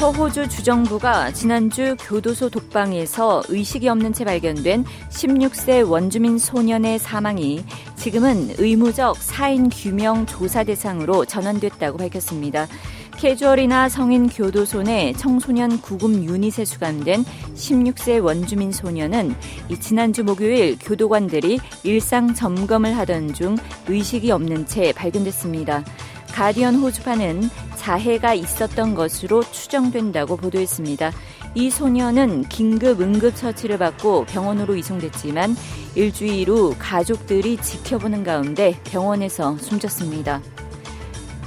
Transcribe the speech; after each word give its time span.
서호주 0.00 0.48
주정부가 0.48 1.30
지난주 1.32 1.94
교도소 2.00 2.48
독방에서 2.48 3.42
의식이 3.48 3.86
없는 3.86 4.14
채 4.14 4.24
발견된 4.24 4.86
16세 5.10 5.86
원주민 5.86 6.38
소년의 6.38 6.98
사망이 6.98 7.62
지금은 7.96 8.54
의무적 8.56 9.18
사인 9.18 9.68
규명 9.68 10.24
조사 10.24 10.64
대상으로 10.64 11.26
전환됐다고 11.26 11.98
밝혔습니다. 11.98 12.66
캐주얼이나 13.18 13.90
성인 13.90 14.30
교도소 14.30 14.84
내 14.84 15.12
청소년 15.12 15.78
구금 15.82 16.24
유닛에 16.24 16.64
수감된 16.64 17.22
16세 17.54 18.24
원주민 18.24 18.72
소년은 18.72 19.34
지난주 19.80 20.24
목요일 20.24 20.78
교도관들이 20.80 21.60
일상 21.82 22.32
점검을 22.32 22.96
하던 22.96 23.34
중 23.34 23.54
의식이 23.86 24.30
없는 24.30 24.64
채 24.64 24.94
발견됐습니다. 24.94 25.84
가디언 26.32 26.76
호주파는 26.76 27.50
자해가 27.80 28.34
있었던 28.34 28.94
것으로 28.94 29.42
추정된다고 29.42 30.36
보도했습니다. 30.36 31.12
이 31.54 31.70
소녀는 31.70 32.44
긴급 32.44 33.00
응급 33.00 33.34
처치를 33.34 33.78
받고 33.78 34.26
병원으로 34.26 34.76
이송됐지만 34.76 35.56
일주일 35.94 36.50
후 36.50 36.74
가족들이 36.78 37.56
지켜보는 37.56 38.22
가운데 38.22 38.78
병원에서 38.84 39.56
숨졌습니다. 39.56 40.42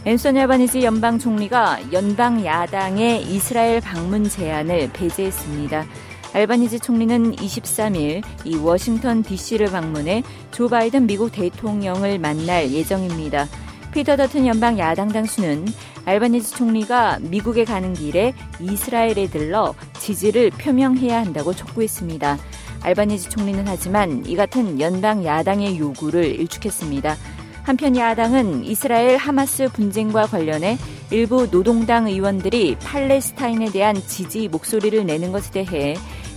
앤소니 0.05 0.39
알바니지 0.41 0.83
연방 0.83 1.19
총리가 1.19 1.93
연방 1.93 2.43
야당의 2.43 3.21
이스라엘 3.21 3.79
방문 3.79 4.27
제안을 4.27 4.89
배제했습니다. 4.91 5.85
알바니지 6.33 6.79
총리는 6.79 7.35
23일 7.35 8.23
이 8.43 8.55
워싱턴 8.55 9.21
DC를 9.21 9.67
방문해 9.67 10.23
조 10.51 10.67
바이든 10.67 11.05
미국 11.05 11.31
대통령을 11.31 12.17
만날 12.17 12.71
예정입니다. 12.71 13.47
피터 13.93 14.17
더튼 14.17 14.47
연방 14.47 14.79
야당 14.79 15.09
당수는 15.09 15.65
알바니지 16.05 16.51
총리가 16.51 17.19
미국에 17.21 17.63
가는 17.65 17.93
길에 17.93 18.33
이스라엘에 18.59 19.27
들러 19.27 19.73
지지를 19.99 20.49
표명해야 20.51 21.19
한다고 21.19 21.53
촉구했습니다. 21.53 22.37
알바니지 22.81 23.29
총리는 23.29 23.63
하지만 23.65 24.25
이 24.25 24.35
같은 24.35 24.79
연방 24.79 25.23
야당의 25.23 25.79
요구를 25.79 26.25
일축했습니다. 26.39 27.15
한편 27.63 27.95
야당은 27.95 28.65
이스라엘 28.65 29.15
하마스 29.15 29.69
분쟁과 29.69 30.27
관련해 30.27 30.77
일부 31.11 31.49
노동당 31.49 32.07
의원들이 32.07 32.75
팔레스타인에 32.83 33.71
대한 33.71 33.95
지지 33.95 34.49
목소리를 34.49 35.05
내는 35.05 35.31
것에 35.31 35.63
대해 35.63 35.95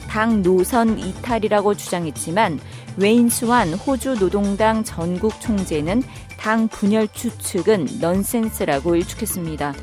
당 0.09 0.43
노선 0.43 0.99
이탈이라고 0.99 1.75
주장했지만 1.75 2.61
웨인 2.97 3.28
스완 3.28 3.75
호주 3.75 4.19
노동당 4.19 4.83
전국 4.85 5.41
총재는 5.41 6.03
당 6.39 6.69
분열 6.69 7.09
추측은 7.09 7.89
넌센스라고 8.01 8.97
일축했습니다. 8.97 9.75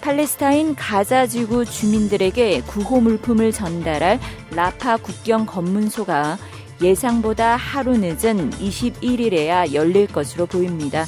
팔레스타인 0.00 0.74
가자 0.74 1.26
지구 1.26 1.64
주민들에게 1.64 2.62
구호 2.62 3.00
물품을 3.00 3.52
전달할 3.52 4.18
라파 4.52 4.96
국경 4.98 5.46
검문소가 5.46 6.38
예상보다 6.80 7.56
하루 7.56 7.96
늦은 7.96 8.50
21일에야 8.50 9.72
열릴 9.72 10.06
것으로 10.06 10.46
보입니다. 10.46 11.04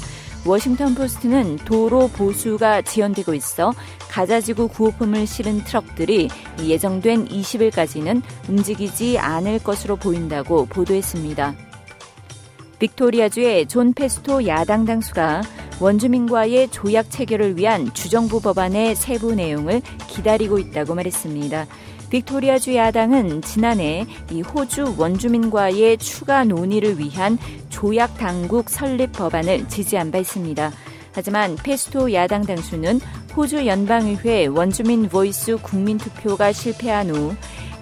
워싱턴 0.47 0.95
포스트는 0.95 1.57
도로 1.57 2.09
보수가 2.09 2.83
지연되고 2.83 3.35
있어 3.35 3.73
가자지구 4.11 4.69
구호품을 4.69 5.27
실은 5.27 5.63
트럭들이 5.65 6.29
예정된 6.61 7.29
20일까지는 7.29 8.23
움직이지 8.49 9.19
않을 9.19 9.61
것으로 9.61 9.97
보인다고 9.97 10.67
보도했습니다. 10.67 11.55
빅토리아주의 12.79 13.69
존 13.69 13.93
페스토 13.93 14.47
야당 14.47 14.87
당수가 14.87 15.43
원주민과의 15.81 16.69
조약 16.69 17.11
체결을 17.11 17.57
위한 17.57 17.93
주정부 17.95 18.41
법안의 18.41 18.95
세부 18.95 19.35
내용을 19.35 19.81
기다리고 20.09 20.59
있다고 20.59 20.95
말했습니다. 20.95 21.67
빅토리아주 22.11 22.75
야당은 22.75 23.41
지난해 23.43 24.05
이 24.31 24.43
호주 24.43 24.97
원주민과의 24.99 25.97
추가 25.99 26.45
논의를 26.45 26.99
위한 26.99 27.39
조약 27.69 28.19
당국 28.19 28.69
설립 28.69 29.13
법안을 29.13 29.69
지지한 29.69 30.11
바 30.11 30.19
있습니다. 30.19 30.73
하지만 31.13 31.57
페스토 31.57 32.13
야당 32.13 32.43
당수는 32.43 33.01
호주 33.37 33.67
연방의회 33.67 34.47
원주민 34.47 35.09
Voice 35.09 35.57
국민투표가 35.57 36.53
실패한 36.53 37.11
후 37.11 37.35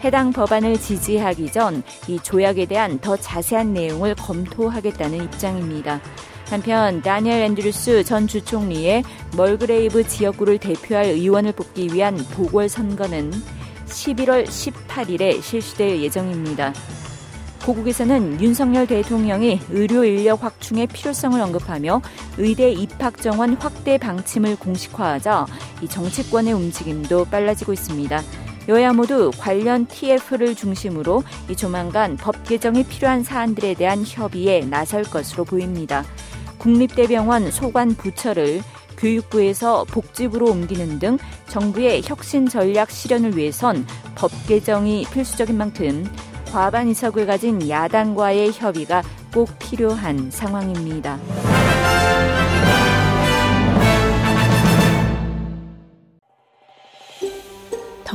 해당 0.04 0.32
법안을 0.32 0.78
지지하기 0.80 1.52
전 1.52 1.82
이 2.08 2.18
조약에 2.22 2.66
대한 2.66 2.98
더 2.98 3.16
자세한 3.16 3.74
내용을 3.74 4.14
검토하겠다는 4.14 5.24
입장입니다. 5.24 6.00
한편 6.48 7.02
다니엘 7.02 7.42
앤드루스 7.42 8.04
전 8.04 8.26
주총리의 8.26 9.02
멀그레이브 9.36 10.06
지역구를 10.06 10.58
대표할 10.58 11.04
의원을 11.06 11.52
뽑기 11.52 11.90
위한 11.92 12.16
보궐선거는 12.16 13.30
11월 13.86 14.46
18일에 14.46 15.42
실시될 15.42 16.00
예정입니다. 16.00 16.72
고국에서는 17.66 18.40
윤석열 18.40 18.86
대통령이 18.86 19.60
의료 19.68 20.04
인력 20.04 20.42
확충의 20.42 20.86
필요성을 20.86 21.38
언급하며 21.38 22.00
의대 22.38 22.70
입학 22.70 23.20
정원 23.20 23.54
확대 23.54 23.98
방침을 23.98 24.56
공식화하자 24.56 25.46
이 25.82 25.88
정치권의 25.88 26.54
움직임도 26.54 27.26
빨라지고 27.26 27.74
있습니다. 27.74 28.22
여야 28.68 28.92
모두 28.92 29.30
관련 29.38 29.86
TF를 29.86 30.54
중심으로 30.54 31.24
이 31.48 31.56
조만간 31.56 32.18
법 32.18 32.44
개정이 32.44 32.84
필요한 32.84 33.24
사안들에 33.24 33.74
대한 33.74 34.04
협의에 34.06 34.60
나설 34.60 35.04
것으로 35.04 35.44
보입니다. 35.44 36.04
국립대병원 36.58 37.50
소관 37.50 37.94
부처를 37.94 38.60
교육부에서 38.98 39.84
복지부로 39.84 40.50
옮기는 40.50 40.98
등 40.98 41.18
정부의 41.48 42.02
혁신 42.04 42.46
전략 42.46 42.90
실현을 42.90 43.36
위해선 43.36 43.86
법 44.14 44.30
개정이 44.46 45.06
필수적인 45.12 45.56
만큼 45.56 46.04
과반 46.52 46.88
의석을 46.88 47.26
가진 47.26 47.66
야당과의 47.68 48.52
협의가 48.52 49.02
꼭 49.32 49.48
필요한 49.58 50.30
상황입니다. 50.30 51.18